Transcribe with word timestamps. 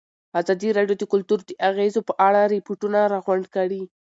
ازادي 0.39 0.69
راډیو 0.77 0.95
د 0.99 1.03
کلتور 1.13 1.39
د 1.43 1.51
اغېزو 1.69 2.01
په 2.09 2.13
اړه 2.27 2.41
ریپوټونه 2.55 2.99
راغونډ 3.13 3.45
کړي. 3.55 3.81